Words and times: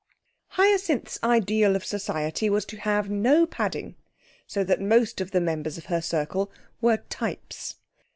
Hyacinth's 0.57 1.19
ideal 1.21 1.75
of 1.75 1.85
society 1.85 2.49
was 2.49 2.65
to 2.65 2.77
have 2.79 3.11
no 3.11 3.45
padding, 3.45 3.93
so 4.47 4.63
that 4.63 4.81
most 4.81 5.21
of 5.21 5.29
the 5.29 5.39
members 5.39 5.77
of 5.77 5.85
her 5.93 6.01
circle 6.01 6.51
were 6.81 7.03
types. 7.09 7.75